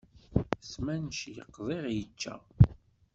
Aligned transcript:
S 0.69 0.73
manci 0.83 1.33
qdiɣ 1.55 1.85
icca. 2.01 2.35